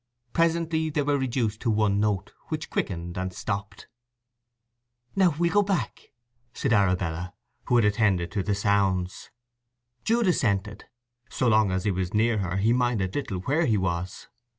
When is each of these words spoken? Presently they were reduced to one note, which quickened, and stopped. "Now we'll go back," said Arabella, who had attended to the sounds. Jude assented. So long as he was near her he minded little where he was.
Presently 0.33 0.89
they 0.89 1.03
were 1.03 1.19
reduced 1.19 1.59
to 1.61 1.69
one 1.69 1.99
note, 1.99 2.33
which 2.47 2.71
quickened, 2.71 3.19
and 3.19 3.31
stopped. 3.31 3.87
"Now 5.15 5.35
we'll 5.37 5.53
go 5.53 5.61
back," 5.61 6.05
said 6.55 6.73
Arabella, 6.73 7.35
who 7.67 7.75
had 7.75 7.85
attended 7.85 8.31
to 8.31 8.41
the 8.41 8.55
sounds. 8.55 9.29
Jude 10.03 10.25
assented. 10.25 10.85
So 11.29 11.47
long 11.47 11.69
as 11.71 11.83
he 11.83 11.91
was 11.91 12.15
near 12.15 12.39
her 12.39 12.57
he 12.57 12.73
minded 12.73 13.13
little 13.13 13.41
where 13.41 13.67
he 13.67 13.77
was. 13.77 14.27